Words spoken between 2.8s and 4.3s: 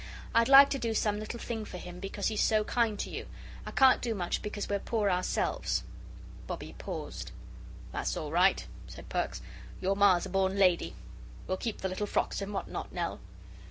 to you. I can't do